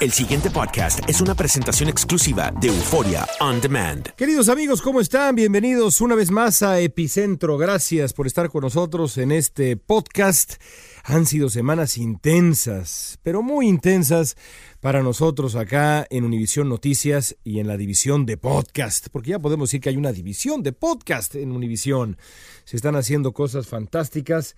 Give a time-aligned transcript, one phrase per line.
[0.00, 4.06] El siguiente podcast es una presentación exclusiva de Euforia On Demand.
[4.14, 5.34] Queridos amigos, ¿cómo están?
[5.34, 7.58] Bienvenidos una vez más a Epicentro.
[7.58, 10.62] Gracias por estar con nosotros en este podcast.
[11.02, 14.36] Han sido semanas intensas, pero muy intensas
[14.78, 19.68] para nosotros acá en Univisión Noticias y en la división de podcast, porque ya podemos
[19.68, 22.18] decir que hay una división de podcast en Univisión.
[22.64, 24.54] Se están haciendo cosas fantásticas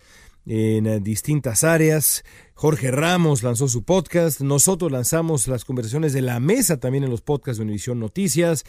[0.46, 2.24] en eh, distintas áreas.
[2.60, 7.22] Jorge Ramos lanzó su podcast, nosotros lanzamos las conversaciones de la mesa también en los
[7.22, 8.64] podcasts de Univisión Noticias,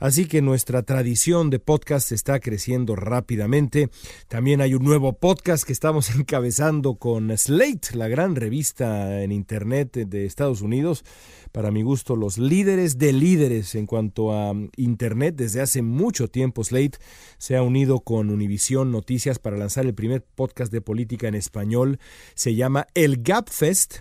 [0.00, 3.88] así que nuestra tradición de podcast está creciendo rápidamente.
[4.26, 9.92] También hay un nuevo podcast que estamos encabezando con Slate, la gran revista en Internet
[9.92, 11.04] de Estados Unidos.
[11.52, 16.62] Para mi gusto, los líderes de líderes en cuanto a Internet desde hace mucho tiempo.
[16.62, 16.98] Slate
[17.38, 21.98] se ha unido con Univisión Noticias para lanzar el primer podcast de política en español.
[22.34, 23.96] Se llama El Gapfest,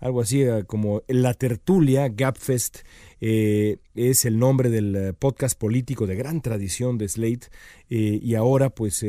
[0.00, 2.78] algo así eh, como la tertulia Gapfest.
[3.20, 7.46] Eh, es el nombre del eh, podcast político de gran tradición de Slate
[7.88, 9.04] y ahora pues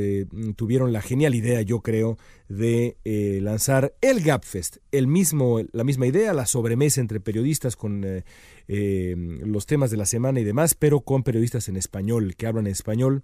[0.55, 2.17] tuvieron la genial idea yo creo
[2.49, 2.97] de
[3.41, 8.23] lanzar el Gapfest, el mismo, la misma idea, la sobremesa entre periodistas con
[8.67, 13.23] los temas de la semana y demás, pero con periodistas en español, que hablan español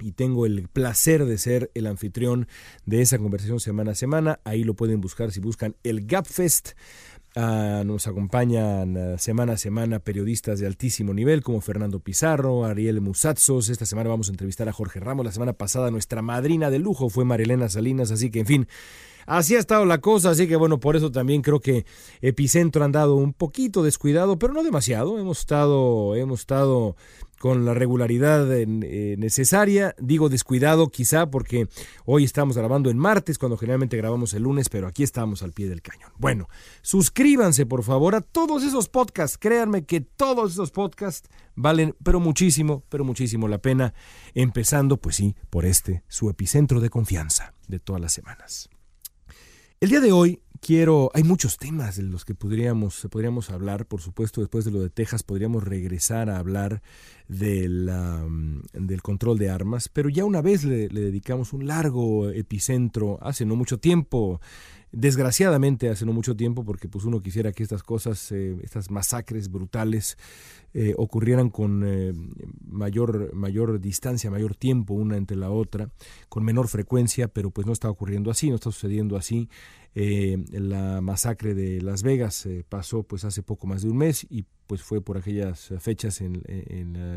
[0.00, 2.48] y tengo el placer de ser el anfitrión
[2.86, 4.40] de esa conversación semana a semana.
[4.44, 6.70] Ahí lo pueden buscar si buscan el Gapfest.
[7.36, 13.00] Ah, nos acompañan ah, semana a semana periodistas de altísimo nivel como Fernando Pizarro, Ariel
[13.00, 13.70] Musatzos.
[13.70, 15.26] Esta semana vamos a entrevistar a Jorge Ramos.
[15.26, 18.12] La semana pasada nuestra madrina de lujo fue Marilena Salinas.
[18.12, 18.68] Así que, en fin,
[19.26, 21.86] Así ha estado la cosa, así que bueno, por eso también creo que
[22.20, 25.18] Epicentro ha andado un poquito descuidado, pero no demasiado.
[25.18, 26.96] Hemos estado, hemos estado
[27.44, 29.94] con la regularidad eh, necesaria.
[29.98, 31.68] Digo descuidado quizá porque
[32.06, 35.68] hoy estamos grabando en martes, cuando generalmente grabamos el lunes, pero aquí estamos al pie
[35.68, 36.10] del cañón.
[36.16, 36.48] Bueno,
[36.80, 39.36] suscríbanse por favor a todos esos podcasts.
[39.36, 43.92] Créanme que todos esos podcasts valen, pero muchísimo, pero muchísimo la pena.
[44.34, 48.70] Empezando, pues sí, por este, su epicentro de confianza de todas las semanas.
[49.84, 54.00] El día de hoy quiero, hay muchos temas de los que podríamos, podríamos hablar, por
[54.00, 56.80] supuesto, después de lo de Texas podríamos regresar a hablar
[57.28, 62.30] del, um, del control de armas, pero ya una vez le, le dedicamos un largo
[62.30, 64.40] epicentro, hace no mucho tiempo,
[64.94, 69.50] desgraciadamente hace no mucho tiempo, porque pues uno quisiera que estas cosas, eh, estas masacres
[69.50, 70.16] brutales,
[70.72, 72.12] eh, ocurrieran con eh,
[72.66, 75.90] mayor, mayor distancia, mayor tiempo una entre la otra,
[76.28, 79.48] con menor frecuencia, pero pues no está ocurriendo así, no está sucediendo así.
[79.96, 84.26] Eh, la masacre de Las Vegas eh, pasó pues hace poco más de un mes
[84.28, 86.42] y pues fue por aquellas fechas en,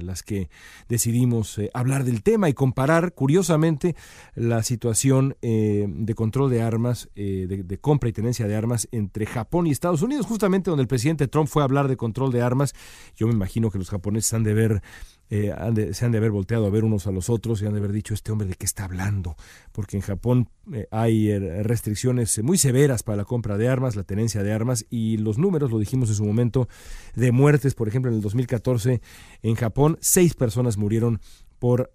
[0.06, 0.50] las que
[0.90, 3.96] decidimos eh, hablar del tema y comparar curiosamente
[4.36, 9.72] la situación de control de armas, de, compra y tenencia de armas entre Japón y
[9.72, 12.74] Estados Unidos, justamente donde el presidente Trump fue a hablar de control de armas.
[13.16, 14.82] Yo me imagino que los japoneses han de ver
[15.30, 15.54] eh,
[15.94, 17.92] se han de haber volteado a ver unos a los otros y han de haber
[17.92, 19.36] dicho, este hombre de qué está hablando,
[19.72, 24.04] porque en Japón eh, hay eh, restricciones muy severas para la compra de armas, la
[24.04, 26.70] tenencia de armas y los números, lo dijimos en su momento,
[27.16, 29.02] de muertes, por ejemplo, en el 2014
[29.42, 31.20] en Japón, seis personas murieron
[31.60, 31.92] por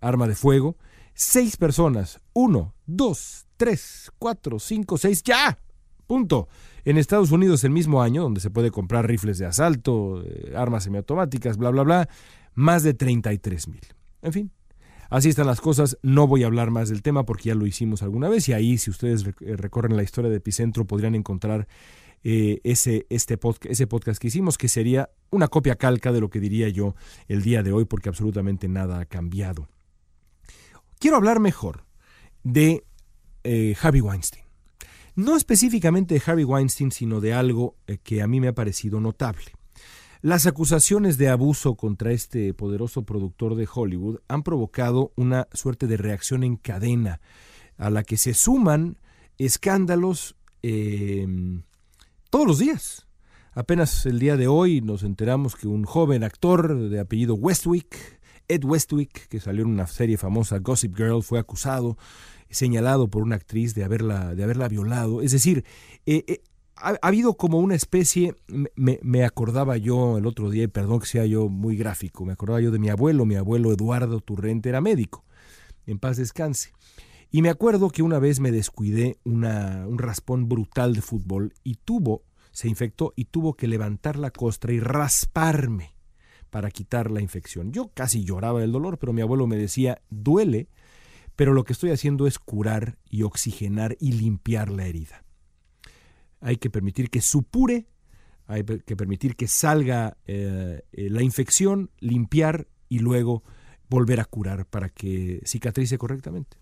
[0.00, 0.76] arma de fuego,
[1.14, 5.58] seis personas, uno, dos, tres, cuatro, cinco, seis, ya,
[6.06, 6.48] punto.
[6.86, 10.22] En Estados Unidos el mismo año, donde se puede comprar rifles de asalto,
[10.54, 12.08] armas semiautomáticas, bla, bla, bla,
[12.54, 13.80] más de 33 mil.
[14.22, 14.52] En fin,
[15.10, 15.98] así están las cosas.
[16.02, 18.78] No voy a hablar más del tema porque ya lo hicimos alguna vez y ahí
[18.78, 21.66] si ustedes eh, recorren la historia de Epicentro podrían encontrar
[22.22, 26.30] eh, ese, este podcast, ese podcast que hicimos, que sería una copia calca de lo
[26.30, 26.94] que diría yo
[27.26, 29.66] el día de hoy porque absolutamente nada ha cambiado.
[31.00, 31.84] Quiero hablar mejor
[32.44, 32.84] de
[33.42, 34.45] eh, Harvey Weinstein.
[35.16, 39.46] No específicamente de Harvey Weinstein, sino de algo que a mí me ha parecido notable.
[40.20, 45.96] Las acusaciones de abuso contra este poderoso productor de Hollywood han provocado una suerte de
[45.96, 47.20] reacción en cadena
[47.78, 48.98] a la que se suman
[49.38, 51.62] escándalos em,
[52.28, 53.06] todos los días.
[53.52, 58.64] Apenas el día de hoy nos enteramos que un joven actor de apellido Westwick, Ed
[58.64, 61.96] Westwick, que salió en una serie famosa Gossip Girl, fue acusado,
[62.50, 65.22] señalado por una actriz de haberla, de haberla violado.
[65.22, 65.64] Es decir,
[66.06, 66.42] eh, eh,
[66.76, 68.34] ha, habido como una especie,
[68.76, 72.70] me, acordaba yo el otro día, perdón que sea yo muy gráfico, me acordaba yo
[72.70, 75.24] de mi abuelo, mi abuelo Eduardo Turrente era médico,
[75.86, 76.72] en paz descanse.
[77.30, 81.74] Y me acuerdo que una vez me descuidé una, un raspón brutal de fútbol y
[81.74, 82.22] tuvo,
[82.52, 85.96] se infectó y tuvo que levantar la costra y rasparme
[86.50, 87.72] para quitar la infección.
[87.72, 90.68] Yo casi lloraba del dolor, pero mi abuelo me decía, duele,
[91.36, 95.22] pero lo que estoy haciendo es curar y oxigenar y limpiar la herida
[96.40, 97.86] hay que permitir que supure,
[98.46, 103.42] hay que permitir que salga eh, eh, la infección, limpiar y luego
[103.88, 106.56] volver a curar para que cicatrice correctamente.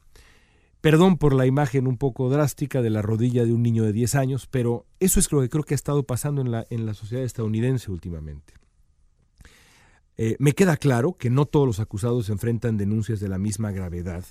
[0.80, 4.14] Perdón por la imagen un poco drástica de la rodilla de un niño de 10
[4.16, 6.94] años, pero eso es lo que creo que ha estado pasando en la, en la
[6.94, 8.54] sociedad estadounidense últimamente.
[10.16, 14.24] Eh, me queda claro que no todos los acusados enfrentan denuncias de la misma gravedad,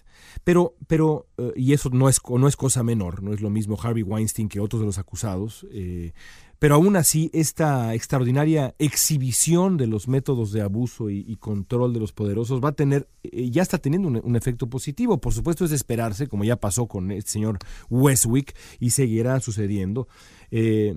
[0.46, 3.78] pero, pero eh, y eso no es, no es cosa menor, no es lo mismo
[3.82, 6.14] Harvey Weinstein que otros de los acusados, eh,
[6.58, 12.14] pero aún así esta extraordinaria exhibición de los métodos de abuso y, control de los
[12.14, 16.46] poderosos va a tener, ya está teniendo un, efecto positivo, por supuesto es esperarse, como
[16.46, 17.60] ya pasó con el señor
[17.90, 20.08] Westwick y seguirá sucediendo.
[20.56, 20.94] Eh,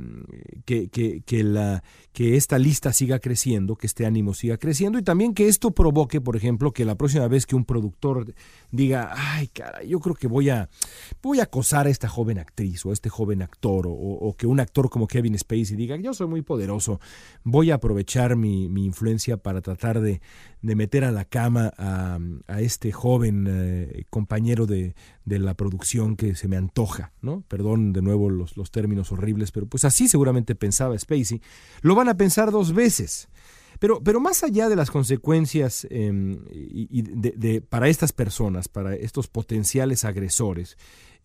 [0.66, 0.90] que,
[1.24, 1.82] que, la,
[2.12, 6.20] que esta lista siga creciendo, que este ánimo siga creciendo y también que esto provoque,
[6.20, 8.34] por ejemplo, que la próxima vez que un productor
[8.70, 10.68] diga, ay, cara, yo creo que voy a,
[11.22, 14.60] voy a acosar a esta joven actriz o a este joven actor o, que un
[14.60, 17.00] actor como Kevin Spacey diga, yo soy muy poderoso,
[17.42, 20.20] voy a aprovechar mi, mi influencia para tratar de,
[20.66, 22.18] de meter a la cama a,
[22.60, 27.42] este joven eh, compañero de, la producción que se me antoja, ¿no?
[27.42, 31.40] Perdón de nuevo los, los, términos horribles, pero pues así seguramente pensaba Spacey.
[31.82, 33.28] Lo van a pensar dos veces.
[33.78, 39.28] Pero, pero más allá de las consecuencias em, y, de, para estas personas, para estos
[39.28, 40.76] potenciales agresores,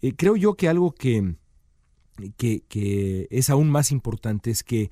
[0.04, 1.36] eh, creo yo que algo que,
[2.38, 4.92] que, que, es aún más importante es que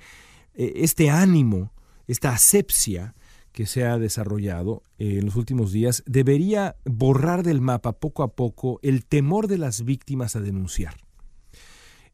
[0.56, 1.72] eh, este ánimo,
[2.08, 3.14] esta asepsia,
[3.52, 8.36] que se ha desarrollado eh, en los últimos días debería borrar del mapa poco a
[8.36, 10.96] poco el temor de las víctimas a denunciar.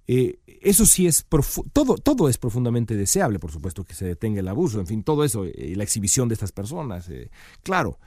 [0.07, 1.25] Eh, eso sí es
[1.73, 5.23] todo, todo es profundamente deseable, por supuesto que se detenga el abuso, en fin, todo
[5.23, 7.09] eso, eh, la exhibición de estas personas,
[7.63, 7.99] claro,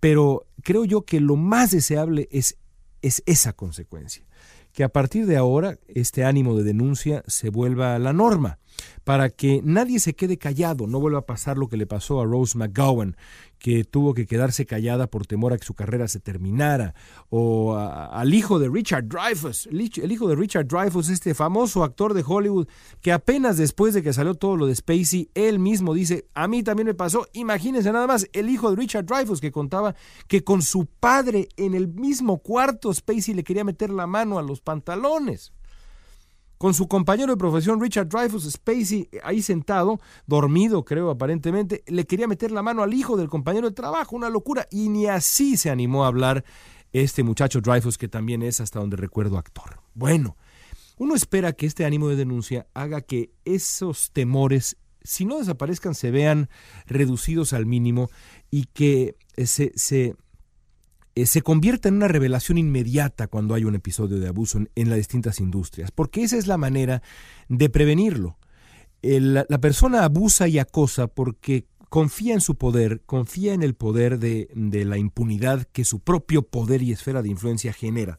[0.00, 2.58] pero creo yo que lo más deseable es,
[3.00, 4.26] es esa consecuencia,
[4.72, 8.58] que a partir de ahora este ánimo de denuncia se vuelva la norma
[9.04, 12.24] para que nadie se quede callado, no vuelva a pasar lo que le pasó a
[12.24, 13.16] Rose McGowan,
[13.58, 16.94] que tuvo que quedarse callada por temor a que su carrera se terminara,
[17.28, 22.24] o al hijo de Richard Dreyfuss, el hijo de Richard Dreyfuss, este famoso actor de
[22.26, 22.68] Hollywood,
[23.00, 26.62] que apenas después de que salió todo lo de Spacey, él mismo dice, a mí
[26.62, 29.94] también me pasó, imagínense nada más, el hijo de Richard Dreyfuss que contaba
[30.26, 34.42] que con su padre en el mismo cuarto Spacey le quería meter la mano a
[34.42, 35.52] los pantalones
[36.60, 42.28] con su compañero de profesión Richard Dreyfuss Spacey ahí sentado, dormido creo aparentemente, le quería
[42.28, 45.70] meter la mano al hijo del compañero de trabajo, una locura, y ni así se
[45.70, 46.44] animó a hablar
[46.92, 49.80] este muchacho Dreyfuss que también es hasta donde recuerdo actor.
[49.94, 50.36] Bueno,
[50.98, 56.10] uno espera que este ánimo de denuncia haga que esos temores, si no desaparezcan, se
[56.10, 56.50] vean
[56.84, 58.10] reducidos al mínimo
[58.50, 60.14] y que se, se
[61.14, 64.98] eh, se convierta en una revelación inmediata cuando hay un episodio de abuso en, las
[64.98, 67.02] distintas industrias, porque esa es la manera
[67.48, 68.38] de prevenirlo.
[69.02, 74.48] la persona abusa y acosa porque confía en su poder, confía en el poder de,
[74.54, 78.18] de, la impunidad que su propio poder y esfera de influencia genera.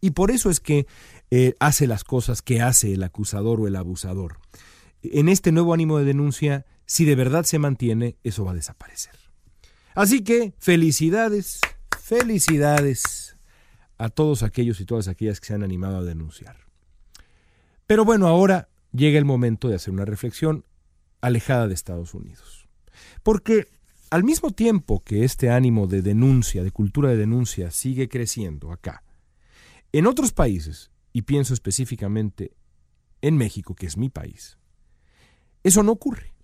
[0.00, 0.86] Y por eso es que
[1.30, 4.38] eh, hace las cosas que hace el acusador o el abusador.
[5.02, 9.14] En este nuevo ánimo de denuncia, si de verdad se mantiene, eso va a desaparecer.
[9.94, 11.60] Así que felicidades,
[12.02, 13.36] felicidades
[13.96, 16.56] a todos aquellos y todas aquellas que se han animado a denunciar.
[17.86, 20.64] Pero bueno, ahora llega el momento de hacer una reflexión
[21.20, 22.66] alejada de Estados Unidos.
[23.22, 23.68] Porque
[24.10, 29.04] al mismo tiempo que este ánimo de denuncia, de cultura de denuncia, sigue creciendo acá,
[29.92, 32.52] en otros países, y pienso específicamente
[33.20, 34.58] en México, que es mi país,
[35.62, 36.34] eso no ocurre.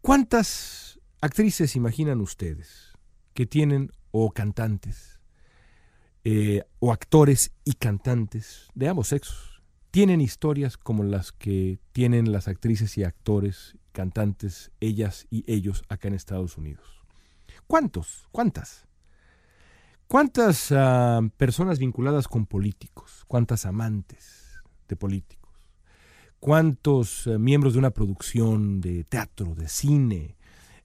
[0.00, 2.92] ¿Cuántas actrices imaginan ustedes
[3.34, 5.20] que tienen, o cantantes,
[6.24, 12.48] eh, o actores y cantantes de ambos sexos, tienen historias como las que tienen las
[12.48, 16.86] actrices y actores, cantantes, ellas y ellos acá en Estados Unidos?
[17.66, 18.28] ¿Cuántos?
[18.30, 18.86] ¿Cuántas?
[20.06, 23.24] ¿Cuántas uh, personas vinculadas con políticos?
[23.26, 25.52] ¿Cuántas amantes de políticos?
[26.40, 30.37] ¿Cuántos uh, miembros de una producción de teatro, de cine?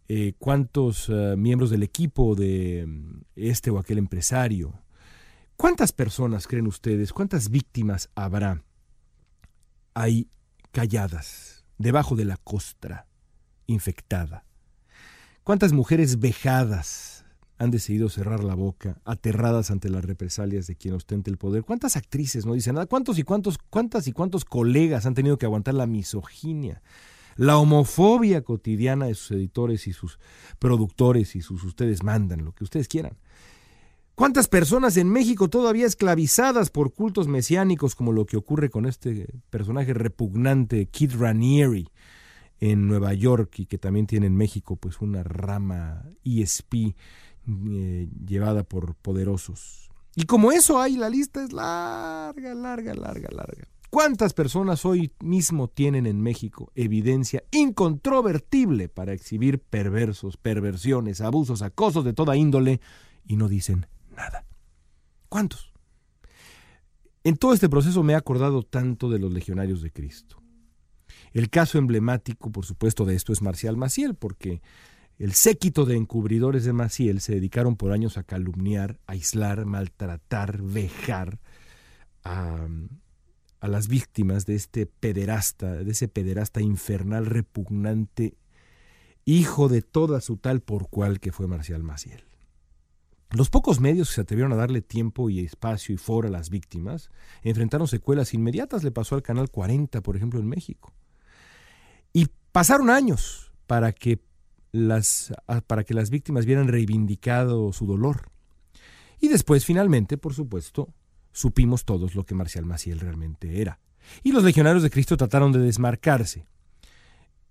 [0.07, 4.74] Eh, ¿Cuántos uh, miembros del equipo de um, este o aquel empresario?
[5.55, 7.13] ¿Cuántas personas creen ustedes?
[7.13, 8.63] ¿Cuántas víctimas habrá
[9.93, 10.27] ahí
[10.72, 13.07] calladas, debajo de la costra,
[13.67, 14.45] infectada?
[15.43, 17.24] ¿Cuántas mujeres vejadas?
[17.63, 21.63] han decidido cerrar la boca, aterradas ante las represalias de quien ostente el poder.
[21.63, 22.88] ¿Cuántas actrices no dicen nada?
[22.88, 26.81] ¿Cuántos y cuántos, cuántas y cuántos colegas han tenido que aguantar la misoginia,
[27.35, 30.19] la homofobia cotidiana de sus editores y sus
[30.59, 33.17] productores y sus ustedes mandan, lo que ustedes quieran?
[34.15, 39.27] ¿Cuántas personas en México todavía esclavizadas por cultos mesiánicos como lo que ocurre con este
[39.49, 41.89] personaje repugnante, Kid Ranieri,
[42.59, 46.95] en Nueva York y que también tiene en México pues una rama ESP
[47.47, 49.89] eh, llevada por poderosos.
[50.15, 53.67] Y como eso hay, la lista es larga, larga, larga, larga.
[53.93, 62.03] ¿Cuántas personas hoy mismo tienen en México evidencia incontrovertible para exhibir perversos, perversiones, abusos, acosos
[62.03, 62.81] de toda índole
[63.27, 63.85] y no dicen
[64.17, 64.47] nada?
[65.29, 65.71] ¿Cuántos?
[67.23, 70.41] En todo este proceso me he acordado tanto de los legionarios de Cristo.
[71.31, 74.63] El caso emblemático, por supuesto, de esto es Marcial Maciel, porque
[75.19, 81.39] el séquito de encubridores de Maciel se dedicaron por años a calumniar, aislar, maltratar, vejar
[82.23, 82.67] a,
[83.63, 88.36] a las víctimas de este pederasta, de ese pederasta infernal, repugnante,
[89.24, 92.25] hijo de toda su tal por cual que fue Marcial Maciel.
[93.29, 96.50] Los pocos medios que se atrevieron a darle tiempo y espacio y foro a las
[96.50, 97.10] víctimas
[97.41, 98.84] enfrentaron secuelas inmediatas.
[98.84, 100.93] Le pasó al Canal 40, por ejemplo, en México.
[102.12, 104.20] Y pasaron años para que
[104.74, 105.34] las,
[105.67, 108.29] para que las víctimas vieran reivindicado su dolor.
[109.22, 110.93] Y después, finalmente, por supuesto,
[111.33, 113.79] supimos todos lo que Marcial Maciel realmente era.
[114.23, 116.45] Y los legionarios de Cristo trataron de desmarcarse.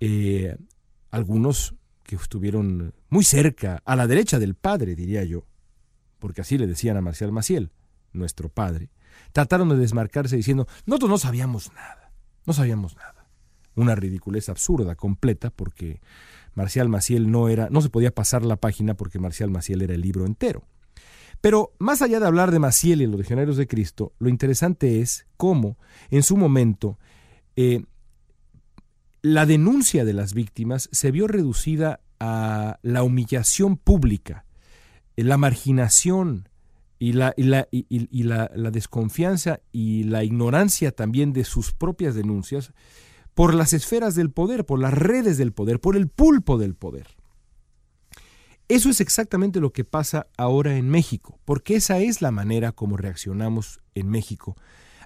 [0.01, 0.57] Eh,
[1.11, 5.45] algunos que estuvieron muy cerca, a la derecha del padre, diría yo,
[6.19, 7.71] porque así le decían a Marcial Maciel,
[8.13, 8.91] nuestro padre,
[9.33, 12.13] trataron de desmarcarse diciendo, nosotros no sabíamos nada,
[12.47, 13.27] no sabíamos nada.
[13.75, 16.01] Una ridiculez absurda, completa, porque
[16.55, 20.03] Marcial Maciel no era, no se podía pasar la página porque Marcial Maciel era el
[20.03, 20.67] libro entero.
[21.43, 25.27] Pero más allá de hablar de Maciel y los legionarios de Cristo, lo interesante es
[25.37, 25.77] cómo,
[26.11, 27.01] en su momento,
[27.57, 27.83] eh,
[29.23, 34.47] la denuncia de las víctimas se vio reducida a la humillación pública,
[35.17, 36.49] la marginación
[37.01, 42.73] y, la, y, la desconfianza y la ignorancia también de sus propias denuncias,
[43.35, 47.09] por las esferas del poder, por las redes del poder, por el pulpo del poder.
[48.73, 52.97] Eso es exactamente lo que pasa ahora en México, porque esa es la manera como
[52.97, 54.57] reaccionamos en México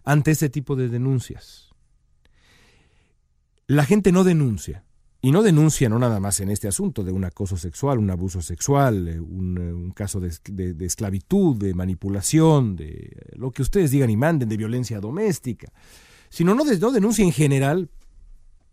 [0.04, 1.70] ante este tipo de denuncias.
[3.66, 4.84] La gente no denuncia,
[5.20, 8.40] y no denuncia no nada más en este asunto de un acoso sexual, un abuso
[8.40, 10.28] sexual, eh, un, eh, un caso de,
[10.86, 15.72] esclavitud, de manipulación, de lo que ustedes digan y manden, de violencia doméstica,
[16.28, 17.90] sino no, no denuncia en general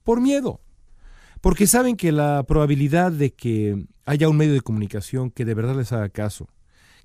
[0.04, 0.62] por miedo,
[1.44, 5.76] porque saben que la probabilidad de que haya un medio de comunicación que de verdad
[5.76, 6.48] les haga caso,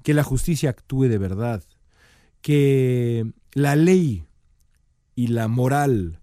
[0.04, 1.64] que la justicia actúe de verdad,
[2.40, 4.28] que la ley
[5.16, 6.20] y la moral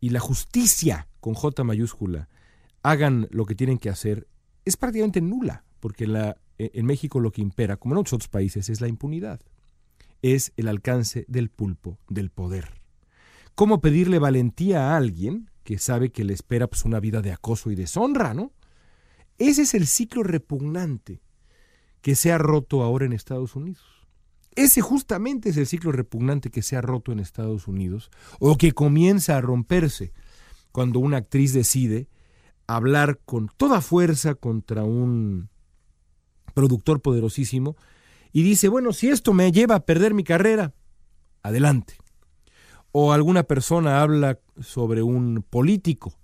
[0.00, 2.30] y la justicia con J mayúscula
[2.82, 4.26] hagan lo que tienen que hacer
[4.64, 8.80] es prácticamente nula, porque la, en México lo que impera, como en otros países, es
[8.80, 9.42] la impunidad,
[10.22, 12.80] es el alcance del pulpo del poder.
[13.54, 17.70] ¿Cómo pedirle valentía a alguien que sabe que le espera pues, una vida de acoso
[17.70, 18.52] y deshonra, ¿no?
[19.38, 21.20] ese es el ciclo repugnante
[22.00, 23.84] que se ha roto ahora en Estados Unidos.
[24.54, 28.72] Ese justamente es el ciclo repugnante que se ha roto en Estados Unidos o que
[28.72, 30.12] comienza a romperse
[30.72, 32.08] cuando una actriz decide
[32.66, 35.48] hablar con toda fuerza contra un
[36.54, 37.76] productor poderosísimo
[38.32, 40.74] y dice, bueno, si esto me lleva a perder mi carrera,
[41.42, 41.96] adelante.
[42.92, 46.14] O alguna persona habla sobre un político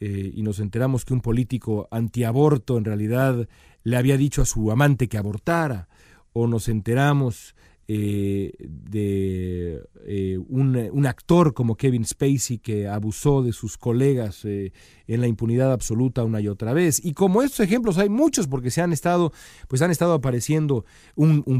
[0.00, 3.48] eh, y nos enteramos que un político antiaborto en realidad
[3.84, 5.88] le había dicho a su amante que abortara,
[6.32, 7.54] o nos enteramos
[7.86, 14.72] eh, de eh, un, actor como Kevin Spacey que abusó de sus colegas eh,
[15.06, 17.04] en la impunidad absoluta una y otra vez.
[17.04, 19.32] Y como estos ejemplos hay muchos porque se han estado,
[19.68, 21.54] pues han estado apareciendo un,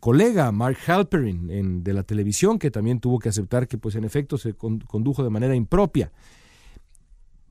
[0.00, 4.36] colega, Mark Halperin, de la televisión, que también tuvo que aceptar que pues en efecto
[4.36, 6.10] se condujo de manera impropia.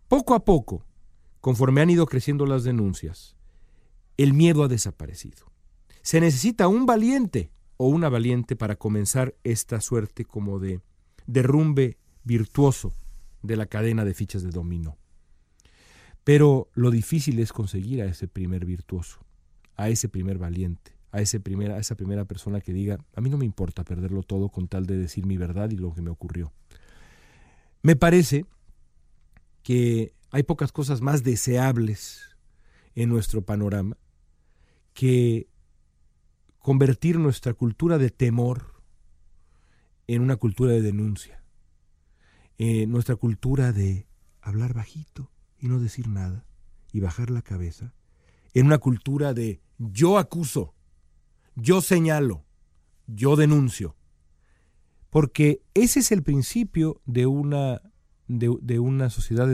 [0.10, 0.84] Poco a poco,
[1.40, 3.38] conforme han ido creciendo las denuncias,
[4.18, 5.50] el miedo ha desaparecido.
[6.02, 10.82] Se necesita un valiente o una valiente para comenzar esta suerte como de
[11.26, 12.94] derrumbe virtuoso
[13.44, 14.98] de la cadena de fichas de dominó.
[16.24, 19.20] Pero lo difícil es conseguir a ese primer virtuoso,
[19.76, 21.42] a ese primer valiente, a, ese
[21.72, 24.86] a esa primera persona que diga, a mí no me importa perderlo todo con tal
[24.86, 26.52] de decir mi verdad y lo que me ocurrió.
[27.82, 28.46] Me parece
[29.64, 32.36] que hay pocas cosas más deseables
[32.96, 33.98] en nuestro panorama
[34.94, 35.48] que
[36.68, 38.84] convertir nuestra cultura de temor
[40.06, 41.42] en una cultura de denuncia,
[42.58, 44.06] eh, nuestra cultura de
[44.42, 46.46] hablar bajito y no decir nada
[46.92, 47.94] y bajar la cabeza,
[48.54, 50.76] en una cultura de yo acuso,
[51.56, 52.44] yo señalo,
[53.06, 53.96] yo denuncio,
[55.10, 57.82] porque ese es el principio de una,
[58.28, 59.48] de, una sociedad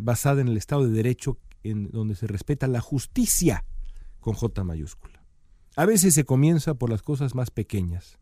[0.00, 3.66] basada en el Estado de Derecho, en donde se respeta la justicia
[4.18, 5.13] con J mayúscula.
[5.76, 8.18] A veces se comienza por las cosas más pequeñas.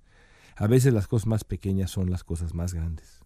[0.56, 3.20] A veces las cosas más pequeñas son las cosas más grandes.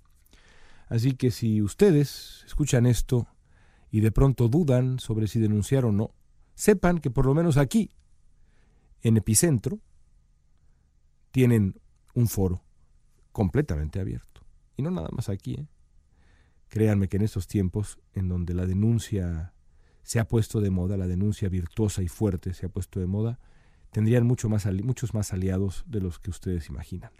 [0.88, 3.26] Así que si ustedes escuchan esto
[3.90, 6.14] y de pronto dudan sobre si denunciar o no,
[6.54, 7.90] sepan que por lo menos aquí,
[9.02, 9.80] en Epicentro,
[11.30, 11.80] tienen
[12.14, 12.62] un foro
[13.32, 14.40] completamente abierto.
[14.76, 15.54] Y no nada más aquí.
[15.54, 15.66] ¿eh?
[16.68, 19.52] Créanme que en estos tiempos en donde la denuncia
[20.02, 23.40] se ha puesto de moda, la denuncia virtuosa y fuerte se ha puesto de moda,
[23.96, 27.12] tendrían mucho más, muchos más aliados de los que ustedes imaginan.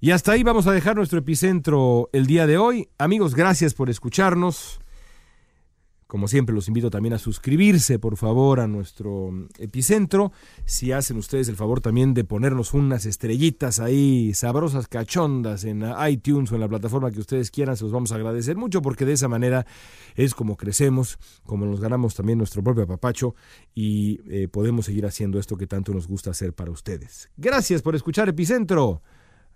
[0.00, 2.88] Y hasta ahí vamos a dejar nuestro epicentro el día de hoy.
[2.96, 4.80] Amigos, gracias por escucharnos.
[6.12, 10.30] Como siempre, los invito también a suscribirse, por favor, a nuestro epicentro.
[10.66, 16.52] Si hacen ustedes el favor también de ponernos unas estrellitas ahí, sabrosas, cachondas, en iTunes
[16.52, 19.14] o en la plataforma que ustedes quieran, se los vamos a agradecer mucho porque de
[19.14, 19.64] esa manera
[20.14, 23.34] es como crecemos, como nos ganamos también nuestro propio papacho
[23.74, 27.30] y eh, podemos seguir haciendo esto que tanto nos gusta hacer para ustedes.
[27.38, 29.00] Gracias por escuchar Epicentro.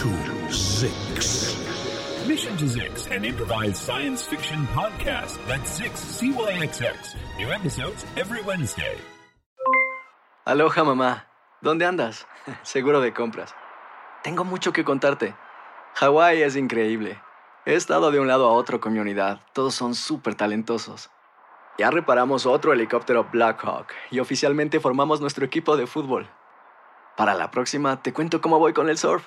[0.00, 0.08] to
[0.48, 1.54] Zix.
[2.26, 5.36] Mission to Zix, an improvised science fiction podcast.
[5.46, 7.16] That's Zix, CYXX.
[7.36, 8.96] New episodes every Wednesday.
[10.46, 11.26] Aloha, mamá.
[11.60, 12.26] ¿Dónde andas?
[12.62, 13.54] Seguro de compras.
[14.22, 15.34] Tengo mucho que contarte.
[15.96, 17.20] Hawái es increíble.
[17.66, 19.42] He estado de un lado a otro con.
[19.52, 21.10] Todos son súper talentosos.
[21.76, 26.26] Ya reparamos otro helicóptero Blackhawk y oficialmente formamos nuestro equipo de fútbol.
[27.18, 29.26] Para la próxima te cuento cómo voy con el surf